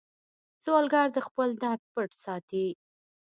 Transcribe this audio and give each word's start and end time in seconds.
سوالګر 0.63 1.07
د 1.13 1.17
خپل 1.27 1.49
درد 1.61 1.81
پټ 1.93 2.09
ساتي 2.25 2.65